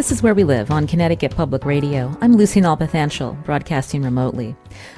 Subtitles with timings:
[0.00, 2.16] This is Where We Live on Connecticut Public Radio.
[2.22, 4.56] I'm Lucy Nalpathanchel, broadcasting remotely.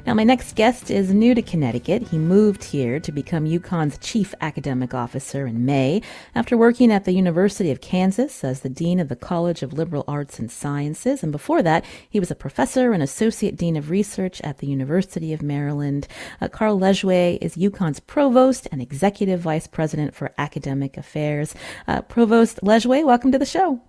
[0.06, 2.08] Now, my next guest is new to Connecticut.
[2.08, 6.02] He moved here to become UConn's chief academic officer in May
[6.34, 10.04] after working at the University of Kansas as the dean of the College of Liberal
[10.08, 11.22] Arts and Sciences.
[11.22, 15.32] And before that, he was a professor and associate dean of research at the University
[15.32, 16.08] of Maryland.
[16.40, 21.54] Uh, Carl Lejuez is UConn's provost and executive vice president for academic affairs.
[21.86, 23.80] Uh, provost Lejuez, welcome to the show.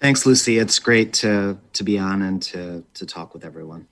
[0.00, 0.58] Thanks, Lucy.
[0.58, 3.88] It's great to to be on and to to talk with everyone.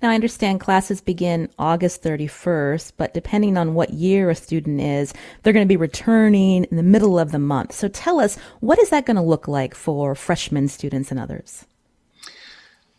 [0.00, 5.12] Now, I understand classes begin August 31st, but depending on what year a student is,
[5.42, 7.72] they're going to be returning in the middle of the month.
[7.72, 11.66] So tell us, what is that going to look like for freshman students and others?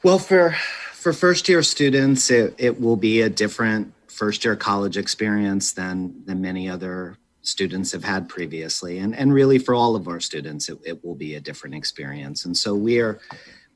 [0.04, 0.52] Well, for
[0.94, 6.24] for first year students, it, it will be a different first year college experience than
[6.26, 9.00] than many other students have had previously.
[9.00, 12.46] And and really for all of our students, it, it will be a different experience.
[12.46, 13.20] And so we are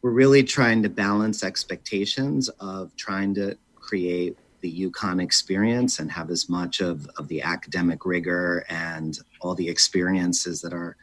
[0.01, 6.29] we're really trying to balance expectations of trying to create the UConn experience and have
[6.29, 10.97] as much of, of the academic rigor and all the experiences that our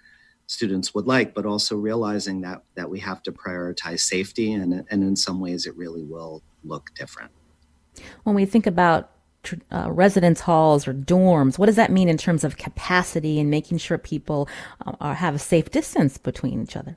[0.46, 5.02] students would like, but also realizing that that we have to prioritize safety and, and
[5.02, 7.30] in some ways it really will look different.
[8.24, 9.10] When we think about
[9.70, 13.78] uh, residence halls or dorms, what does that mean in terms of capacity and making
[13.78, 14.48] sure people
[14.86, 16.96] uh, have a safe distance between each other?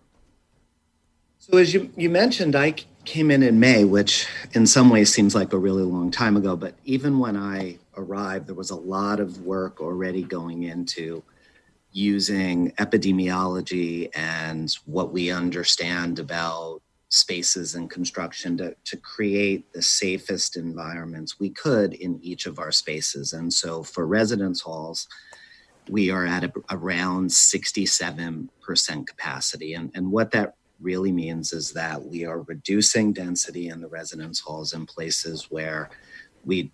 [1.49, 2.75] So, as you, you mentioned, I
[3.05, 6.57] came in in May, which in some ways seems like a really long time ago.
[6.57, 11.23] But even when I arrived, there was a lot of work already going into
[11.93, 20.57] using epidemiology and what we understand about spaces and construction to, to create the safest
[20.57, 23.31] environments we could in each of our spaces.
[23.31, 25.07] And so for residence halls,
[25.87, 28.49] we are at a, around 67%
[29.07, 29.73] capacity.
[29.73, 34.39] And, and what that really means is that we are reducing density in the residence
[34.39, 35.89] halls in places where
[36.45, 36.71] we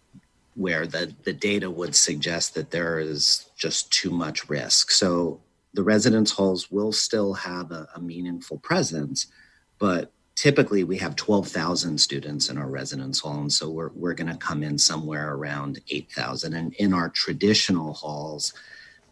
[0.56, 4.92] where the, the data would suggest that there is just too much risk.
[4.92, 5.42] So
[5.74, 9.28] the residence halls will still have a, a meaningful presence,
[9.80, 13.42] but typically we have 12,000 students in our residence hall.
[13.42, 16.54] And so we're, we're going to come in somewhere around 8,000.
[16.54, 18.54] And in our traditional halls,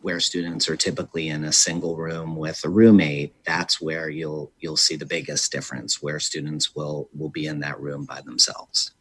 [0.01, 4.77] where students are typically in a single room with a roommate that's where you'll you'll
[4.77, 8.91] see the biggest difference where students will will be in that room by themselves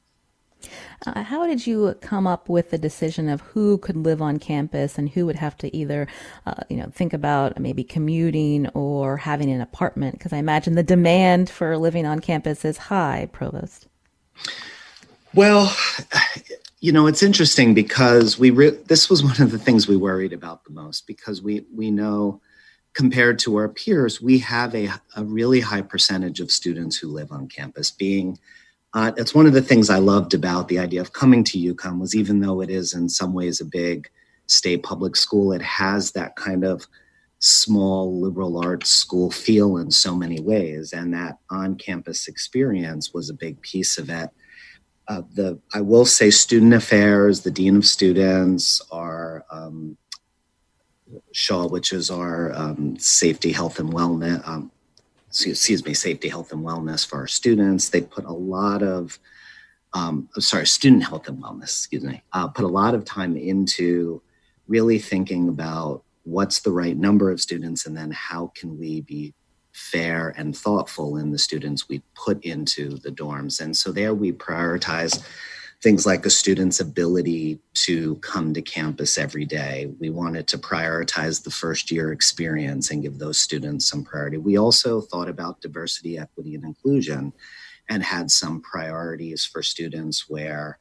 [1.07, 4.99] uh, how did you come up with the decision of who could live on campus
[4.99, 6.07] and who would have to either,
[6.47, 10.19] uh, you know, think about maybe commuting or having an apartment?
[10.19, 13.89] Because I imagine the demand for living on campus is high, Provost.
[15.33, 15.75] Well,
[16.81, 20.33] you know, it's interesting because we re- this was one of the things we worried
[20.33, 22.41] about the most because we we know
[22.95, 27.31] compared to our peers, we have a, a really high percentage of students who live
[27.31, 27.91] on campus.
[27.91, 28.39] Being
[28.95, 32.01] uh, it's one of the things I loved about the idea of coming to UConn
[32.01, 34.11] was even though it is in some ways a big
[34.47, 36.87] state public school, it has that kind of
[37.39, 43.35] small liberal arts school feel in so many ways, and that on-campus experience was a
[43.35, 44.31] big piece of it
[45.11, 49.97] uh, the I will say student affairs, the dean of students, our um,
[51.33, 54.47] Shaw, which is our um, safety, health, and wellness.
[54.47, 54.71] Um,
[55.27, 57.89] excuse me, safety, health, and wellness for our students.
[57.89, 59.19] They put a lot of,
[59.95, 61.65] um, oh, sorry, student health and wellness.
[61.65, 64.23] Excuse me, uh, put a lot of time into
[64.69, 69.35] really thinking about what's the right number of students, and then how can we be
[69.81, 73.61] fair and thoughtful in the students we put into the dorms.
[73.61, 75.25] And so there we prioritize
[75.83, 79.91] things like a student's ability to come to campus every day.
[79.99, 84.37] We wanted to prioritize the first year experience and give those students some priority.
[84.37, 87.33] We also thought about diversity, equity, and inclusion
[87.89, 90.79] and had some priorities for students where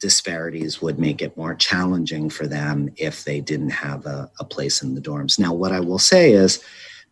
[0.00, 4.82] disparities would make it more challenging for them if they didn't have a, a place
[4.82, 5.38] in the dorms.
[5.38, 6.62] Now, what I will say is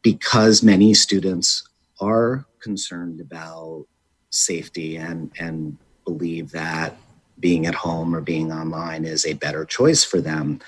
[0.03, 1.69] because many students
[2.01, 3.87] are concerned about
[4.31, 6.97] safety and, and believe that
[7.41, 10.61] being at home or being online is a better choice for them,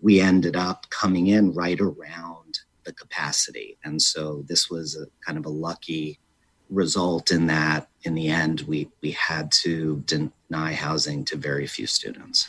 [0.00, 3.78] we ended up coming in right around the capacity.
[3.84, 6.18] And so this was a kind of a lucky
[6.70, 11.86] result in that in the end we we had to deny housing to very few
[11.86, 12.48] students.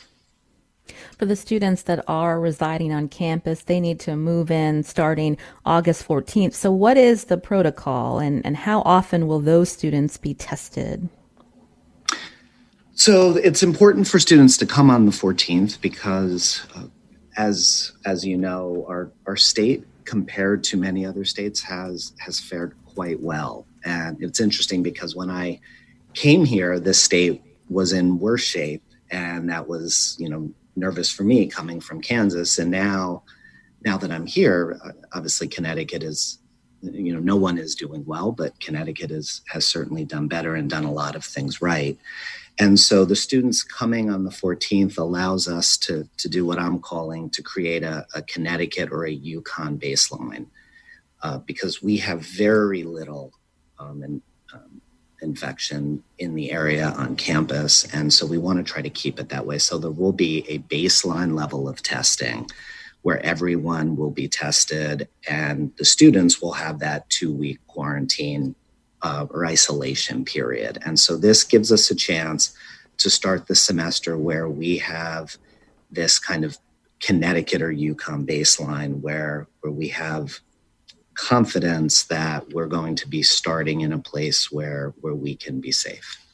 [1.18, 6.08] For the students that are residing on campus, they need to move in starting August
[6.08, 6.54] 14th.
[6.54, 11.10] So, what is the protocol and, and how often will those students be tested?
[12.98, 16.86] So it's important for students to come on the 14th because, uh,
[17.38, 22.74] as as you know, our our state compared to many other states has has fared
[22.86, 23.68] quite well.
[23.86, 25.60] And it's interesting because when I
[26.16, 28.82] came here, this state was in worse shape,
[29.12, 32.58] and that was you know nervous for me coming from Kansas.
[32.58, 33.24] And now,
[33.84, 34.80] now that I'm here,
[35.14, 36.40] obviously Connecticut is
[36.84, 40.70] you know no one is doing well but connecticut is, has certainly done better and
[40.70, 41.98] done a lot of things right
[42.60, 46.80] and so the students coming on the 14th allows us to, to do what I'm
[46.80, 50.48] calling to create a, a Connecticut or a UConn baseline
[51.22, 53.32] uh, because we have very little
[53.80, 54.22] um, um,
[55.22, 57.86] infection in the area on campus.
[57.94, 59.58] And so we want to try to keep it that way.
[59.58, 62.48] So there will be a baseline level of testing
[63.02, 68.56] where everyone will be tested and the students will have that two week quarantine
[69.02, 70.80] uh, or isolation period.
[70.86, 72.56] And so this gives us a chance
[72.98, 75.38] to start the semester where we have
[75.92, 76.58] this kind of
[77.00, 80.40] Connecticut or UConn baseline where, where we have
[81.18, 85.72] confidence that we're going to be starting in a place where, where we can be
[85.72, 86.27] safe.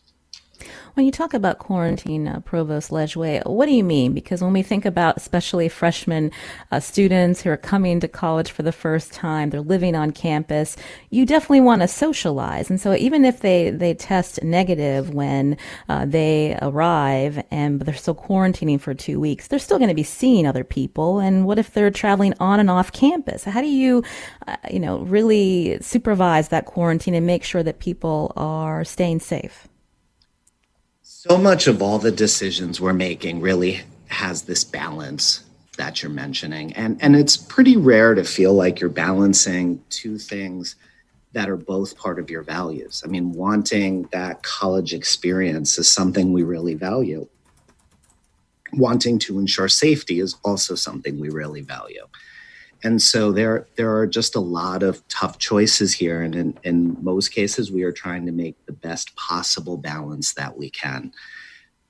[0.95, 4.13] When you talk about quarantine, uh, Provost Lejuez, what do you mean?
[4.13, 6.29] Because when we think about especially freshman
[6.71, 10.77] uh, students who are coming to college for the first time, they're living on campus,
[11.09, 12.69] you definitely want to socialize.
[12.69, 15.57] And so even if they, they test negative when
[15.89, 20.03] uh, they arrive and they're still quarantining for two weeks, they're still going to be
[20.03, 21.17] seeing other people.
[21.17, 23.45] And what if they're traveling on and off campus?
[23.45, 24.03] How do you,
[24.45, 29.67] uh, you know, really supervise that quarantine and make sure that people are staying safe?
[31.29, 35.45] So much of all the decisions we're making really has this balance
[35.77, 36.73] that you're mentioning.
[36.73, 40.75] And and it's pretty rare to feel like you're balancing two things
[41.31, 43.03] that are both part of your values.
[43.05, 47.25] I mean wanting that college experience is something we really value.
[48.73, 52.05] Wanting to ensure safety is also something we really value
[52.83, 56.21] and so there there are just a lot of tough choices here.
[56.21, 60.57] And in, in most cases we are trying to make the best possible balance that
[60.57, 61.11] we can.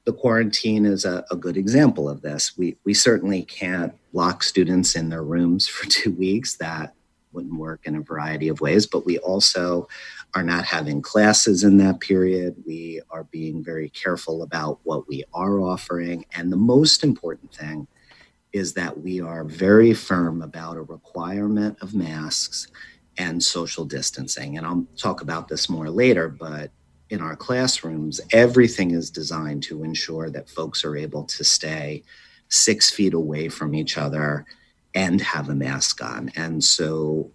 [0.06, 2.57] The quarantine is a, a good example of this.
[2.57, 6.56] We we certainly can't lock students in their rooms for two weeks.
[6.57, 6.94] That
[7.31, 8.86] wouldn't work in a variety of ways.
[8.86, 9.88] But we also
[10.36, 12.56] are not having classes in that period.
[12.68, 16.25] We are being very careful about what we are offering.
[16.36, 17.88] And the most important thing
[18.54, 22.68] is that we are very firm about a requirement of masks
[23.18, 24.57] and social distancing.
[24.57, 26.72] And I'll talk about this more later, but
[27.10, 32.04] in our classrooms, everything is designed to ensure that folks are able to stay
[32.50, 34.45] six feet away from each other
[34.95, 36.31] and have a mask on.
[36.36, 37.31] And so,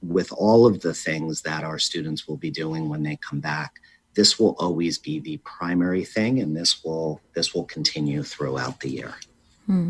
[0.00, 3.76] with all of the things that our students will be doing when they come back,
[4.14, 8.90] this will always be the primary thing, and this will this will continue throughout the
[8.90, 9.14] year.
[9.72, 9.88] Hmm.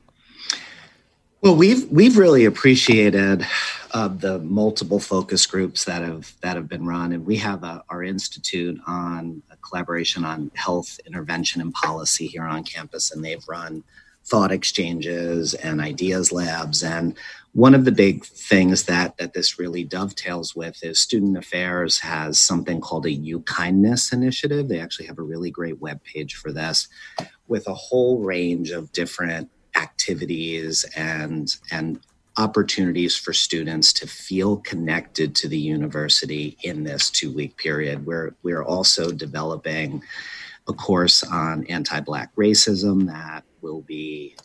[1.42, 3.46] Well, we've we've really appreciated
[3.92, 7.84] uh, the multiple focus groups that have that have been run, and we have a,
[7.90, 13.48] our institute on a collaboration on health intervention and policy here on campus, and they've
[13.48, 13.84] run
[14.26, 16.84] thought exchanges and ideas labs.
[16.84, 17.16] And
[17.56, 22.38] one of the big things that that this really dovetails with is student affairs has
[22.40, 26.52] something called a u kindness initiative they actually have a really great web page for
[26.52, 26.88] this
[27.48, 32.00] with a whole range of different activities and and
[32.38, 38.06] opportunities for students to feel connected to the university in this two week period.
[38.06, 40.04] We're, we're also developing
[40.68, 44.36] a course on anti Black racism that will be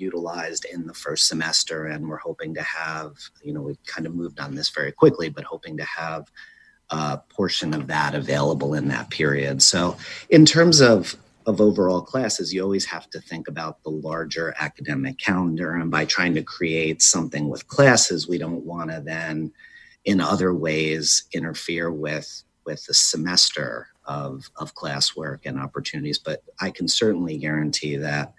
[0.00, 1.86] utilized in the first semester.
[1.86, 5.28] And we're hoping to have, you know, we've kind of moved on this very quickly,
[5.28, 6.30] but hoping to have
[6.90, 9.62] a portion of that available in that period.
[9.62, 9.96] So,
[10.28, 15.18] in terms of of overall classes, you always have to think about the larger academic
[15.18, 15.72] calendar.
[15.72, 19.52] And by trying to create something with classes, we don't want to then,
[20.04, 26.18] in other ways, interfere with with the semester of of classwork and opportunities.
[26.18, 28.34] But I can certainly guarantee that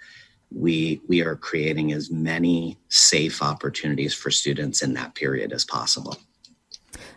[0.52, 6.18] we we are creating as many safe opportunities for students in that period as possible.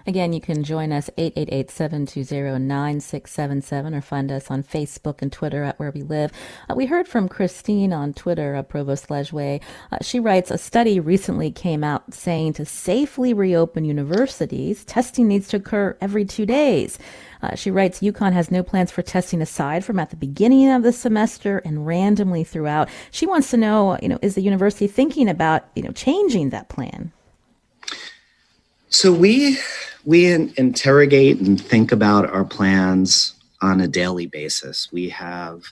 [0.07, 5.91] Again, you can join us 888-720-9677 or find us on Facebook and Twitter at Where
[5.91, 6.33] We Live.
[6.69, 9.61] Uh, we heard from Christine on Twitter, uh, Provost Lejuez.
[9.93, 15.49] Uh, she writes, a study recently came out saying to safely reopen universities, testing needs
[15.49, 16.99] to occur every two days.
[17.43, 20.83] Uh, she writes, UConn has no plans for testing aside from at the beginning of
[20.83, 22.89] the semester and randomly throughout.
[23.11, 26.69] She wants to know, you know, is the university thinking about, you know, changing that
[26.69, 27.13] plan?
[28.89, 29.59] So we
[30.05, 34.91] we in, interrogate and think about our plans on a daily basis.
[34.93, 35.65] We have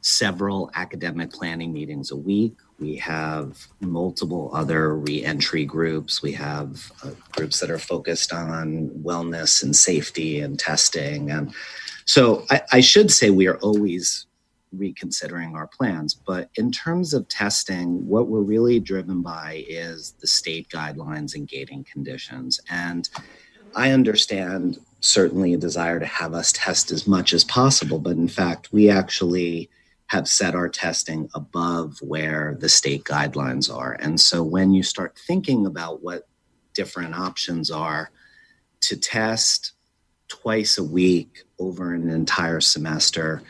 [0.00, 2.56] several academic planning meetings a week.
[2.78, 6.22] We have multiple other reentry groups.
[6.22, 11.30] We have uh, groups that are focused on wellness and safety and testing.
[11.30, 11.54] And
[12.04, 14.26] so I, I should say we are always
[14.72, 16.14] reconsidering our plans.
[16.14, 21.48] But in terms of testing, what we're really driven by is the state guidelines and
[21.48, 22.60] gating conditions.
[22.68, 23.08] And
[23.74, 28.28] I understand certainly a desire to have us test as much as possible, but in
[28.28, 29.70] fact, we actually
[30.08, 33.96] have set our testing above where the state guidelines are.
[34.00, 36.28] And so when you start thinking about what
[36.74, 38.10] different options are
[38.82, 39.72] to test
[40.28, 43.42] twice a week over an entire semester,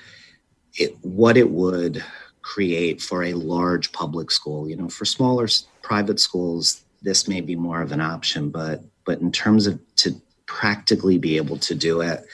[0.74, 2.02] it, what it would
[2.46, 4.68] create for a large public school.
[4.68, 5.48] You know, for smaller
[5.82, 10.20] private schools, this may be more of an option, but but in terms of to
[10.46, 12.24] practically be able to do it,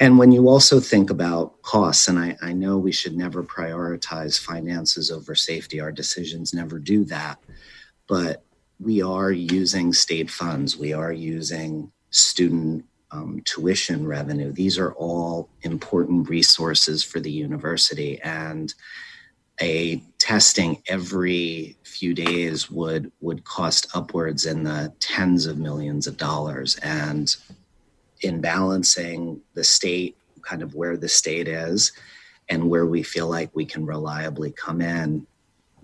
[0.00, 4.38] and when you also think about costs, and I, I know we should never prioritize
[4.38, 7.38] finances over safety, our decisions never do that,
[8.08, 8.44] but
[8.80, 14.50] we are using state funds, we are using student um, tuition revenue.
[14.50, 18.20] These are all important resources for the university.
[18.22, 18.74] And
[19.60, 26.16] a testing every few days would would cost upwards in the tens of millions of
[26.16, 27.36] dollars and
[28.24, 31.92] in balancing the state kind of where the state is
[32.48, 35.26] and where we feel like we can reliably come in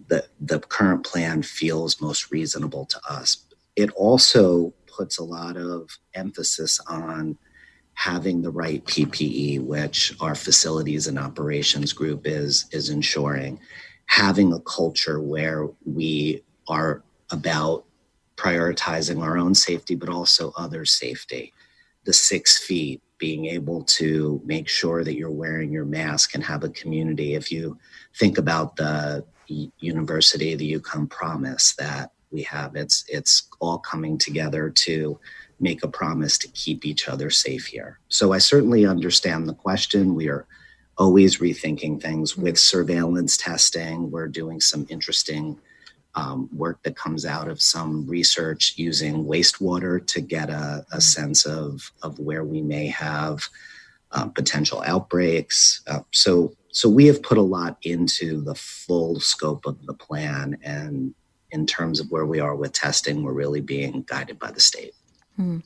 [0.09, 5.89] the the current plan feels most reasonable to us it also puts a lot of
[6.15, 7.39] emphasis on
[7.95, 13.61] having the right PPE, which our facilities and operations group is is ensuring,
[14.07, 17.85] having a culture where we are about
[18.37, 21.53] prioritizing our own safety, but also others' safety.
[22.05, 26.65] The six feet, being able to make sure that you're wearing your mask and have
[26.65, 27.35] a community.
[27.35, 27.79] If you
[28.17, 29.25] think about the
[29.79, 32.77] university, the UConn promise that we have.
[32.77, 35.19] It's it's all coming together to
[35.59, 37.99] make a promise to keep each other safe here.
[38.09, 40.15] So I certainly understand the question.
[40.15, 40.47] We are
[40.97, 44.11] always rethinking things with surveillance testing.
[44.11, 45.59] We're doing some interesting
[46.15, 51.47] um, work that comes out of some research using wastewater to get a, a sense
[51.47, 53.43] of, of where we may have
[54.13, 55.83] um, potential outbreaks.
[55.87, 60.59] Uh, so, so we have put a lot into the full scope of the plan,
[60.63, 61.15] and
[61.53, 64.95] in terms of where we are with testing, we're really being guided by the state.
[65.37, 65.59] Hmm.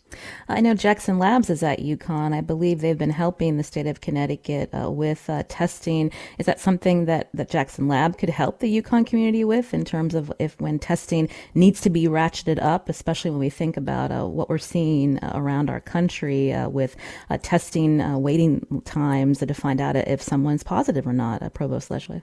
[0.49, 2.33] I know Jackson Labs is at UConn.
[2.33, 6.13] I believe they've been helping the state of Connecticut uh, with uh, testing.
[6.39, 10.15] Is that something that, that Jackson Lab could help the UConn community with in terms
[10.15, 14.25] of if when testing needs to be ratcheted up, especially when we think about uh,
[14.27, 16.95] what we're seeing uh, around our country uh, with
[17.31, 21.53] uh, testing waiting times to find out if someone's positive or not?
[21.55, 22.23] Provost Lejuez.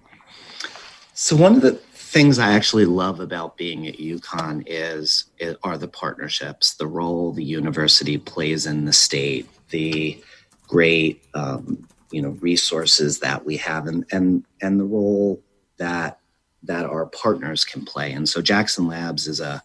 [1.13, 1.79] So one of the
[2.11, 5.25] things I actually love about being at UConn is
[5.63, 10.21] are the partnerships, the role the university plays in the state, the
[10.67, 15.41] great um, you know resources that we have, and and and the role
[15.77, 16.19] that
[16.63, 18.11] that our partners can play.
[18.11, 19.63] And so Jackson Labs is a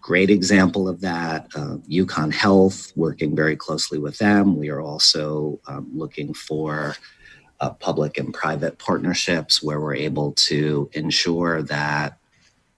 [0.00, 1.46] great example of that.
[1.54, 4.56] Uh, UConn Health, working very closely with them.
[4.56, 6.96] We are also um, looking for
[7.60, 12.18] uh, public and private partnerships where we're able to ensure that,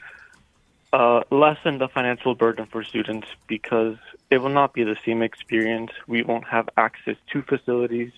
[0.92, 3.96] uh, lessen the financial burden for students because
[4.30, 5.92] it will not be the same experience.
[6.08, 8.12] We won't have access to facilities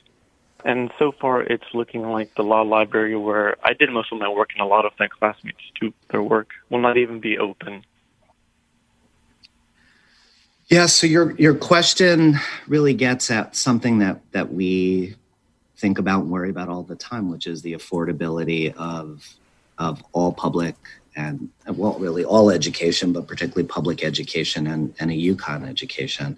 [0.66, 4.28] and so far, it's looking like the law library where I did most of my
[4.28, 7.86] work and a lot of my classmates do their work will not even be open.
[10.68, 15.16] Yeah, so your your question really gets at something that that we
[15.78, 19.24] think about and worry about all the time, which is the affordability of
[19.78, 20.76] of all public
[21.16, 26.36] and well, really all education, but particularly public education and, and a UConn education.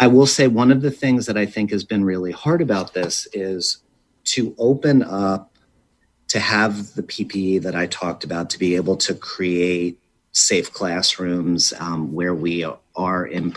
[0.00, 2.94] I will say one of the things that I think has been really hard about
[2.94, 3.82] this is
[4.24, 5.52] to open up
[6.28, 9.98] to have the PPE that I talked about to be able to create
[10.32, 12.64] safe classrooms um, where we
[12.96, 13.54] are in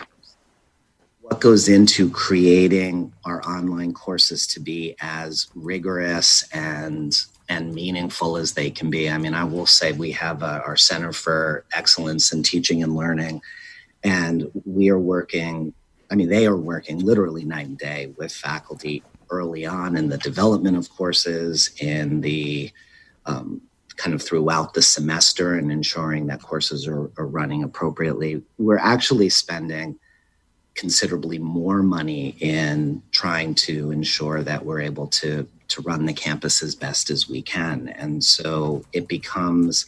[1.22, 8.52] what goes into creating our online courses to be as rigorous and and meaningful as
[8.52, 9.08] they can be.
[9.08, 12.94] I mean, I will say we have uh, our Center for Excellence in Teaching and
[12.94, 13.40] Learning,
[14.02, 15.72] and we are working
[16.14, 20.18] I mean, they are working literally night and day with faculty early on in the
[20.18, 22.70] development of courses, in the
[23.26, 23.60] um,
[23.96, 28.40] kind of throughout the semester, and ensuring that courses are, are running appropriately.
[28.58, 29.98] We're actually spending
[30.76, 36.62] considerably more money in trying to ensure that we're able to to run the campus
[36.62, 39.86] as best as we can and so it becomes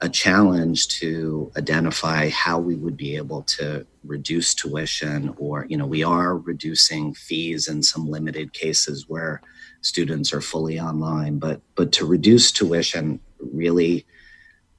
[0.00, 5.86] a challenge to identify how we would be able to reduce tuition or you know
[5.86, 9.42] we are reducing fees in some limited cases where
[9.80, 14.06] students are fully online but but to reduce tuition really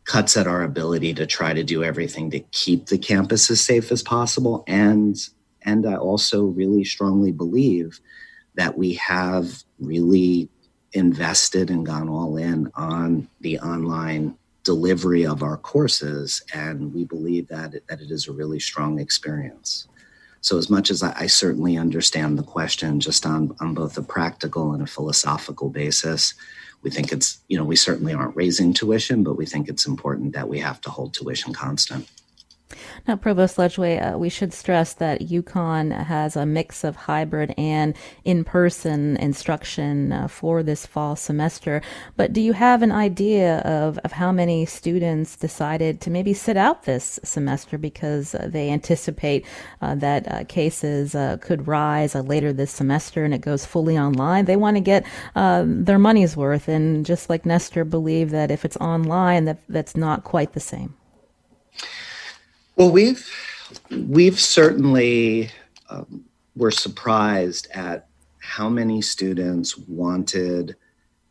[0.09, 3.91] cuts at our ability to try to do everything to keep the campus as safe
[3.91, 4.63] as possible.
[4.65, 5.15] And
[5.61, 7.99] and I also really strongly believe
[8.55, 10.49] that we have really
[10.93, 17.47] invested and gone all in on the online delivery of our courses, and we believe
[17.47, 19.87] that it, that it is a really strong experience.
[20.41, 24.01] So, as much as I, I certainly understand the question, just on on both a
[24.01, 26.33] practical and a philosophical basis,
[26.81, 30.33] we think it's you know we certainly aren't raising tuition, but we think it's important
[30.33, 32.09] that we have to hold tuition constant.
[33.07, 37.95] Now, Provost Lejuez, uh, we should stress that UConn has a mix of hybrid and
[38.23, 41.81] in-person instruction uh, for this fall semester.
[42.15, 46.57] But do you have an idea of, of how many students decided to maybe sit
[46.57, 49.45] out this semester because uh, they anticipate
[49.81, 54.45] uh, that uh, cases uh, could rise later this semester and it goes fully online?
[54.45, 58.77] They want to get their money's worth, and just like Nestor, believe that if it's
[58.77, 60.98] online, that that's not quite the same.
[62.79, 63.29] Well, we've
[63.91, 65.51] we've certainly
[65.89, 66.23] um,
[66.55, 68.07] were surprised at
[68.39, 70.77] how many students wanted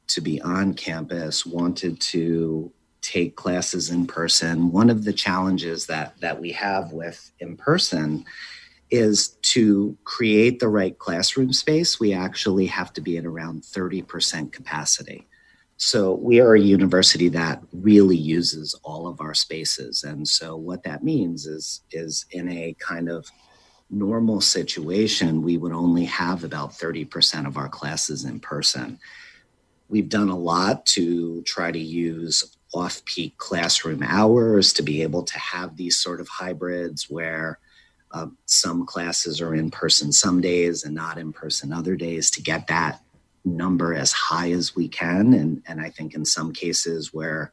[0.08, 4.72] to be on campus, wanted to take classes in person.
[4.72, 8.26] One of the challenges that that we have with in person
[8.90, 11.98] is to create the right classroom space.
[11.98, 15.27] We actually have to be at around 30% capacity.
[15.80, 20.02] So we are a university that really uses all of our spaces.
[20.02, 23.30] And so what that means is is in a kind of
[23.88, 28.98] normal situation, we would only have about 30% of our classes in person.
[29.88, 35.22] We've done a lot to try to use off peak classroom hours to be able
[35.22, 37.60] to have these sort of hybrids where
[38.10, 42.42] uh, some classes are in person some days and not in person other days to
[42.42, 43.00] get that
[43.44, 45.34] number as high as we can.
[45.34, 47.52] And, and I think in some cases where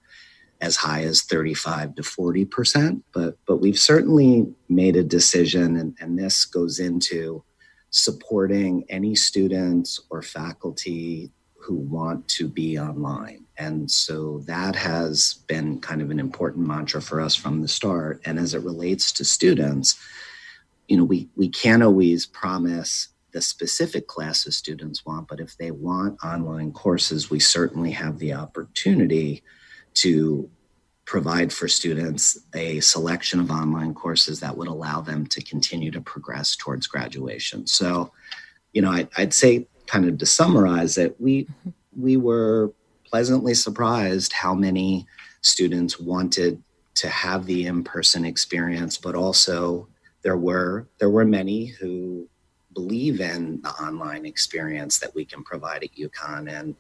[0.61, 5.95] as high as 35 to 40 percent but but we've certainly made a decision and,
[5.99, 7.43] and this goes into
[7.89, 15.79] supporting any students or faculty who want to be online and so that has been
[15.79, 19.25] kind of an important mantra for us from the start and as it relates to
[19.25, 19.99] students
[20.87, 25.69] you know we we can't always promise the specific classes students want but if they
[25.69, 29.43] want online courses we certainly have the opportunity
[29.93, 30.49] to
[31.05, 36.01] provide for students a selection of online courses that would allow them to continue to
[36.01, 37.65] progress towards graduation.
[37.67, 38.11] So,
[38.73, 41.47] you know, I, would say, kind of to summarize it, we
[41.95, 42.73] we were
[43.05, 45.05] pleasantly surprised how many
[45.41, 46.61] students wanted
[46.95, 49.87] to have the in-person experience, but also
[50.23, 52.27] there were there were many who
[52.75, 56.75] believe in the online experience that we can provide at UConn and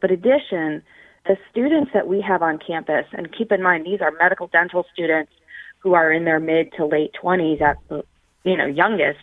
[0.00, 0.82] But addition,
[1.26, 4.86] the students that we have on campus, and keep in mind these are medical dental
[4.94, 5.32] students
[5.80, 8.02] who are in their mid to late 20s at the
[8.44, 9.20] you know youngest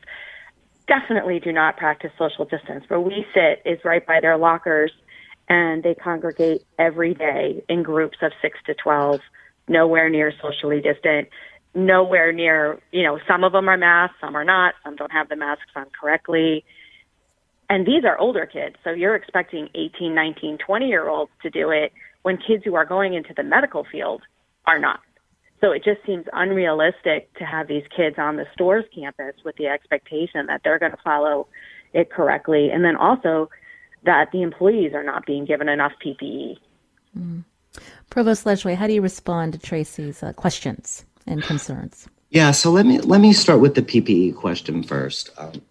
[0.88, 2.86] definitely do not practice social distance.
[2.88, 4.92] Where we sit is right by their lockers,
[5.50, 9.22] and they congregate every day in groups of six to 12,
[9.68, 11.30] nowhere near socially distant,
[11.74, 15.30] nowhere near, you know, some of them are masked, some are not, some don't have
[15.30, 16.66] the masks on correctly.
[17.70, 18.76] And these are older kids.
[18.84, 22.86] So you're expecting 18, 19, 20 year olds to do it when kids who are
[22.86, 24.22] going into the medical field
[24.66, 25.00] are not.
[25.60, 29.68] So it just seems unrealistic to have these kids on the Storrs campus with the
[29.68, 31.48] expectation that they're going to follow
[31.94, 32.70] it correctly.
[32.70, 33.50] And then also
[34.04, 36.58] that the employees are not being given enough PPE.
[37.18, 37.44] Mm.
[38.10, 42.08] Provost Lejuez, how do you respond to Tracy's uh, questions and concerns?
[42.30, 45.30] Yeah, so let me let me start with the PPE question first.
[45.38, 45.62] Um,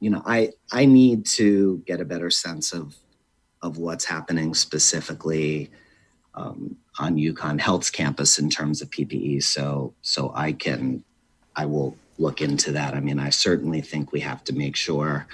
[0.00, 2.94] you know, I I need to get a better sense of
[3.62, 5.70] of what's happening specifically
[6.36, 9.42] um, on UConn Health's campus in terms of PPE.
[9.42, 11.04] So so I can
[11.54, 12.94] I will look into that.
[12.94, 15.26] I mean, I certainly think we have to make sure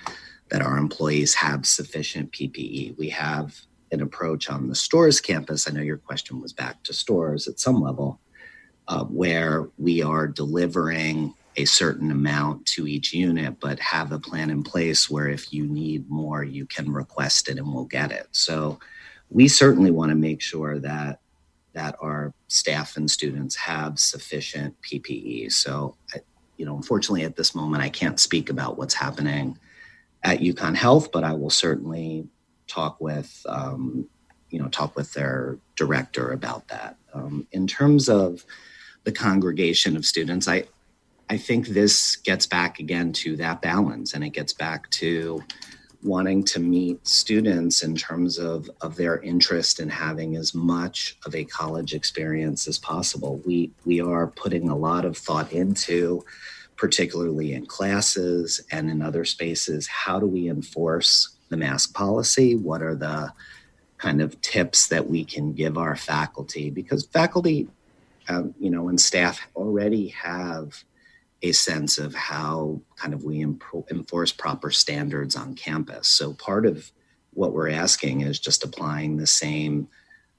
[0.51, 2.99] that our employees have sufficient PPE.
[2.99, 3.61] We have
[3.91, 5.69] an approach on the Storrs campus.
[5.69, 8.21] I know your question was back to Storrs at some level,
[8.89, 14.51] uh, where we are delivering a certain amount to each unit, but have a plan
[14.51, 18.27] in place where if you need more, you can request it and we'll get it.
[18.33, 18.79] So
[19.33, 21.19] we certainly want to make sure that
[21.75, 25.51] that our staff and students have sufficient PPE.
[25.51, 25.97] So,
[26.59, 29.59] you know, unfortunately, at this moment, I can't speak about what's happening
[30.23, 32.29] at UConn Health, but I will certainly
[32.67, 34.07] talk with, um,
[34.51, 36.97] you know, talk with their director about that.
[37.15, 38.45] Um, in terms of
[39.05, 40.65] the congregation of students, I,
[41.31, 45.43] I think this gets back again to that balance, and it gets back to
[46.03, 51.35] wanting to meet students in terms of, of their interest in having as much of
[51.35, 53.41] a college experience as possible.
[53.47, 56.25] We, we are putting a lot of thought into,
[56.77, 62.57] particularly in classes and in other spaces, how do we enforce the mask policy?
[62.57, 63.33] What are the
[63.99, 66.71] kind of tips that we can give our faculty?
[66.71, 67.69] Because faculty,
[68.29, 70.83] um, you know, and staff already have
[71.43, 76.09] a sense of how kind of we enforce proper standards on campus.
[76.09, 76.91] So part of
[77.33, 79.89] what we're asking is just applying the same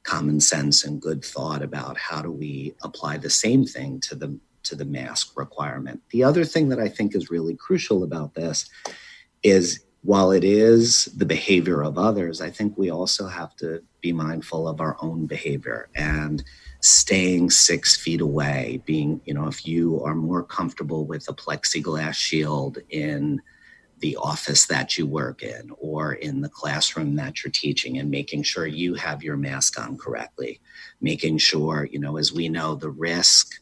[0.03, 4.39] common sense and good thought about how do we apply the same thing to the
[4.63, 6.01] to the mask requirement.
[6.11, 8.69] The other thing that I think is really crucial about this
[9.43, 14.13] is while it is the behavior of others, I think we also have to be
[14.13, 16.43] mindful of our own behavior and
[16.83, 18.81] staying six feet away.
[18.85, 23.41] Being, you know, if you are more comfortable with a plexiglass shield in
[23.99, 28.43] the office that you work in or in the classroom that you're teaching and making
[28.43, 30.59] sure you have your mask on correctly,
[30.99, 33.61] making sure, you know, as we know, the risk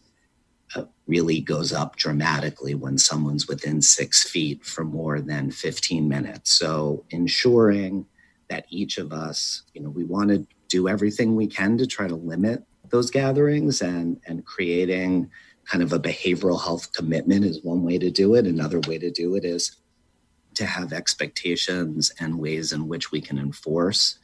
[0.76, 6.54] uh, really goes up dramatically when someone's within six feet for more than 15 minutes.
[6.54, 8.08] So ensuring
[8.50, 12.08] that each of us, you know, we want to do everything we can to try
[12.08, 15.30] to limit those gatherings and and creating
[15.66, 18.46] kind of a behavioral health commitment is one way to do it.
[18.46, 19.78] Another way to do it is
[20.56, 24.20] to have expectations and ways in which we can enforce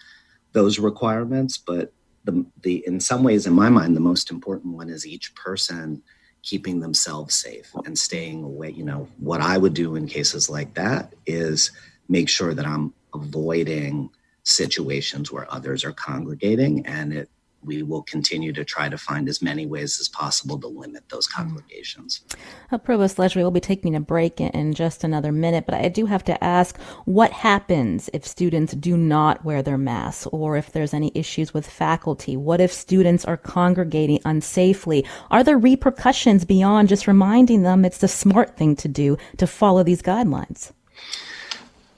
[0.51, 1.58] those requirements.
[1.58, 1.93] But
[2.25, 6.01] the, the in some ways, in my mind, the most important one is each person
[6.43, 8.71] keeping themselves safe and staying away.
[8.71, 11.71] You know, what I would do in cases like that is
[12.10, 14.10] make sure that I'm avoiding
[14.43, 17.30] situations where others are congregating and it
[17.63, 21.28] we will continue to try to find as many ways as possible to limit those
[21.28, 21.43] hmm.
[21.43, 22.24] congregations.
[22.72, 25.89] Uh, Provost Lejuez will be taking a break in, in, just another minute, but I
[25.89, 30.72] do have to ask what happens if students do not wear their masks or if
[30.72, 32.38] there's any issues with faculty?
[32.38, 35.06] What if students are congregating unsafely?
[35.32, 39.84] Are there repercussions beyond just reminding them it's the smart thing to do to follow
[39.84, 40.72] these guidelines?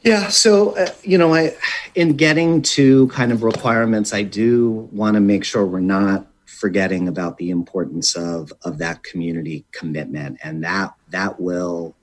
[0.02, 1.56] Yeah, so uh, you know, I
[1.96, 7.08] in getting to kind of requirements, I do want to make sure we're not forgetting
[7.08, 11.96] about the importance of of that community commitment, and that that will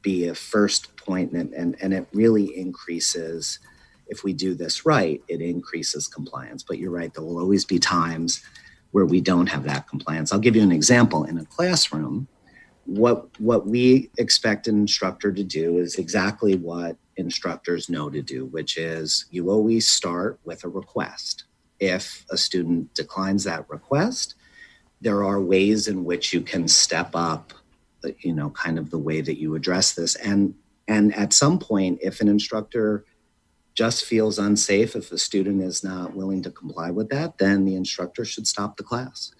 [0.00, 3.58] be a first point, and and, and it really increases
[4.06, 6.62] if we do this right, it increases compliance.
[6.62, 8.42] But you're right, there will always be times
[8.92, 10.32] where we don't have that compliance.
[10.32, 12.28] I'll give you an example in a classroom.
[12.86, 18.46] What what we expect an instructor to do is exactly what instructors know to do,
[18.46, 21.44] which is you always start with a request.
[21.80, 24.34] If a student declines that request,
[25.00, 27.52] there are ways in which you can step up,
[28.20, 30.14] you know, kind of the way that you address this.
[30.16, 30.54] And
[30.86, 33.04] and at some point, if an instructor
[33.74, 37.76] just feels unsafe, if a student is not willing to comply with that, then the
[37.76, 39.32] instructor should stop the class.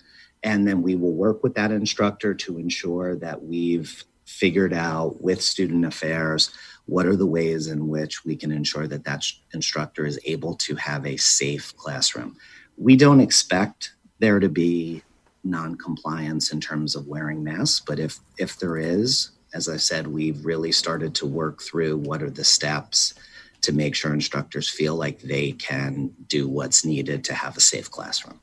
[0.42, 5.40] And then we will work with that instructor to ensure that we've figured out with
[5.40, 6.50] student affairs
[6.84, 10.74] what are the ways in which we can ensure that that instructor is able to
[10.76, 12.36] have a safe classroom?
[12.76, 15.02] We don't expect there to be
[15.44, 20.44] non-compliance in terms of wearing masks but if if there is as i said we've
[20.44, 23.14] really started to work through what are the steps
[23.60, 27.90] to make sure instructors feel like they can do what's needed to have a safe
[27.90, 28.40] classroom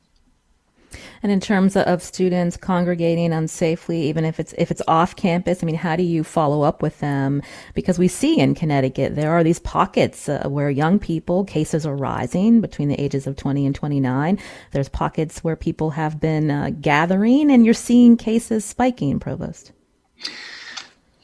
[1.24, 5.66] and in terms of students congregating unsafely, even if it's if it's off campus, I
[5.66, 7.42] mean, how do you follow up with them?
[7.74, 11.96] Because we see in Connecticut there are these pockets uh, where young people cases are
[11.96, 14.40] rising between the ages of 20 and 29.
[14.72, 19.20] There's pockets where people have been uh, gathering, and you're seeing cases spiking.
[19.20, 19.72] Provost.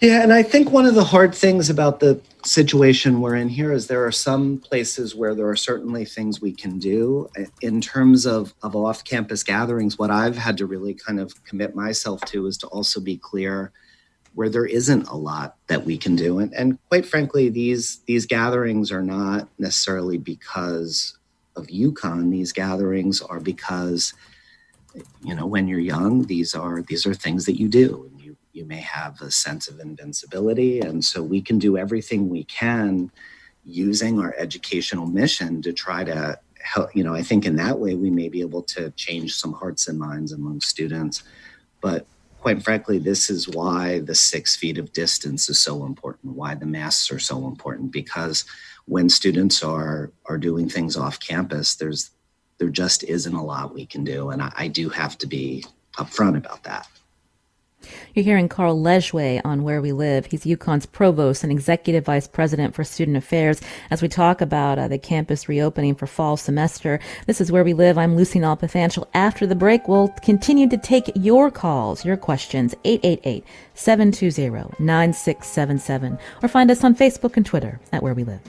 [0.02, 3.72] Yeah, and I think one of the hard things about the situation we're in here
[3.72, 7.30] is there are some places where there are certainly things we can do.
[7.62, 12.20] In terms of, of off-campus gatherings what i've had to really kind of commit myself
[12.26, 13.72] to is to also be clear
[14.34, 16.40] where there isn't a lot that we can do.
[16.40, 21.18] And, and quite frankly these these gatherings are not necessarily because
[21.56, 22.32] of UConn.
[22.32, 24.16] These gatherings are because
[25.24, 28.11] you know when you're young these are these are things that you do
[28.54, 30.80] you may have a sense of invincibility.
[30.80, 33.12] And so we can do everything we can
[33.64, 36.96] using our educational mission to try to help.
[36.96, 39.88] You know, I think in that way we may be able to change some hearts
[39.88, 41.24] and minds among students.
[41.82, 42.06] But
[42.40, 46.66] quite frankly, this is why the six feet of distance is so important, why the
[46.66, 48.46] masks are so important, because
[48.86, 52.12] when students are are doing things off campus, there's
[52.58, 54.30] there just isn't a lot we can do.
[54.30, 55.66] And I, I do have to be
[55.98, 56.88] upfront about that.
[58.14, 60.26] You're hearing Carl Lejuez on Where We Live.
[60.26, 64.88] He's UConn's provost and executive vice president for student affairs as we talk about uh,
[64.88, 67.00] the campus reopening for fall semester.
[67.28, 67.98] This is Where We Live.
[67.98, 69.08] I'm Lucy Nalpathanchel.
[69.14, 76.50] After the break, we'll continue to take your calls, your questions, 888 720 9677, or
[76.50, 78.42] find us on Facebook and Twitter at Where We Live.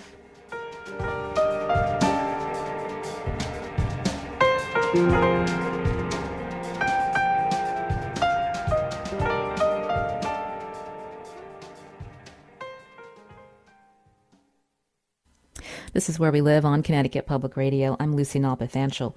[15.95, 17.99] This is Where We Live on Connecticut Public Radio.
[18.01, 19.13] I'm Lucy Nalpathanchel.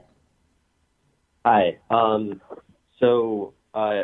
[1.46, 1.80] Hi.
[1.90, 2.40] Um,
[2.98, 4.04] so uh,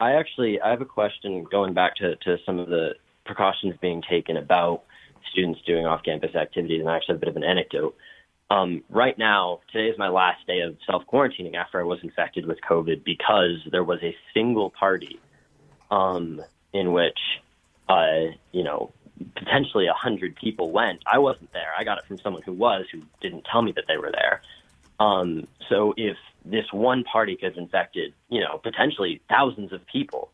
[0.00, 4.02] I actually I have a question going back to, to some of the precautions being
[4.02, 4.84] taken about
[5.30, 7.96] students doing off-campus activities, and I actually have a bit of an anecdote.
[8.50, 12.46] Um, right now, today is my last day of self quarantining after I was infected
[12.46, 15.20] with COVID because there was a single party
[15.90, 17.18] um, in which,
[17.88, 18.92] uh, you know,
[19.34, 21.02] potentially a hundred people went.
[21.10, 21.72] I wasn't there.
[21.76, 24.42] I got it from someone who was, who didn't tell me that they were there.
[25.00, 26.16] Um, so if
[26.50, 30.30] this one party gets infected, you know, potentially thousands of people,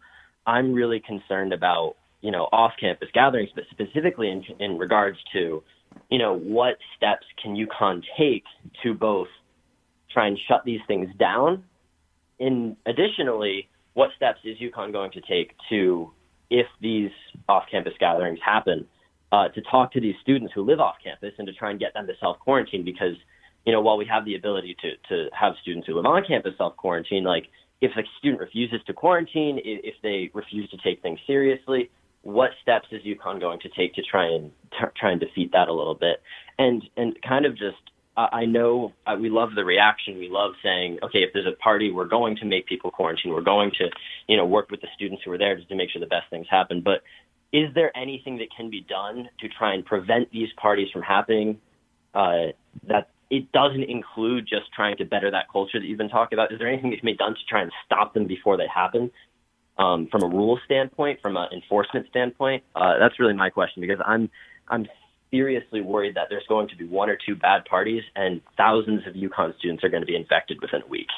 [0.47, 5.63] I'm really concerned about you know, off-campus gatherings, but specifically in, in regards to,
[6.11, 8.45] you know, what steps can UConn take
[8.83, 9.29] to both
[10.11, 11.63] try and shut these things down?
[12.39, 16.13] In additionally, what steps is UConn going to take to,
[16.49, 17.11] if these
[17.47, 18.87] off-campus gatherings happen,
[19.31, 21.93] uh, to talk to these students who live off campus and to try and get
[21.93, 22.87] them to self quarantine?
[22.87, 23.17] Because,
[23.65, 26.53] you know, while we have the ability to to have students who live on campus
[26.59, 27.45] self quarantine, like
[27.81, 31.91] if a student refuses to quarantine, if they refuse to take things seriously,
[32.23, 35.69] what steps is UConn going to take to try and t- try and defeat that
[35.69, 36.23] a little bit?
[36.59, 37.77] And and kind of just
[38.17, 40.19] I know we love the reaction.
[40.19, 43.33] We love saying, okay, if there's a party, we're going to make people quarantine.
[43.33, 43.91] We're going to,
[44.29, 46.31] you know, work with the students who are there just to make sure the best
[46.31, 46.81] things happen.
[46.81, 47.03] But
[47.53, 51.59] is there anything that can be done to try and prevent these parties from happening?
[52.15, 52.53] Uh,
[52.87, 56.53] that it doesn't include just trying to better that culture that you've been talking about.
[56.53, 59.11] Is there anything that can be done to try and stop them before they happen?
[59.79, 62.63] um, from a rule standpoint, from an enforcement standpoint?
[62.75, 64.31] Uh, that's really my question because I'm
[64.69, 64.87] I'm
[65.31, 69.15] seriously worried that there's going to be one or two bad parties and thousands of
[69.15, 71.09] UConn students are going to be infected within a week.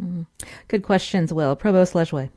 [0.00, 0.26] Mm.
[0.68, 1.56] Good questions, Will.
[1.56, 2.30] Provost Lejuez.